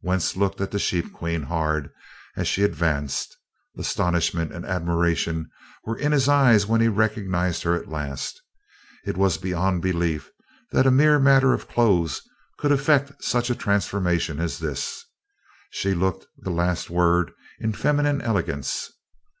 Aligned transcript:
Wentz 0.00 0.36
looked 0.36 0.60
at 0.60 0.70
the 0.70 0.78
"Sheep 0.78 1.12
Queen" 1.12 1.42
hard 1.42 1.90
as 2.36 2.46
she 2.46 2.62
advanced. 2.62 3.36
Astonishment 3.76 4.52
and 4.52 4.64
admiration 4.64 5.50
were 5.84 5.96
in 5.98 6.12
his 6.12 6.28
eyes 6.28 6.66
when 6.68 6.80
he 6.80 6.86
recognized 6.86 7.64
her 7.64 7.74
at 7.74 7.88
last. 7.88 8.40
It 9.04 9.16
was 9.16 9.38
beyond 9.38 9.82
belief 9.82 10.30
that 10.70 10.86
a 10.86 10.92
mere 10.92 11.18
matter 11.18 11.52
of 11.52 11.66
clothes 11.66 12.20
could 12.58 12.70
effect 12.70 13.24
such 13.24 13.50
a 13.50 13.56
transformation 13.56 14.38
as 14.38 14.60
this. 14.60 15.04
She 15.70 15.94
looked 15.94 16.26
the 16.38 16.50
last 16.50 16.88
word 16.88 17.32
in 17.58 17.72
feminine 17.72 18.20
elegance. 18.20 18.88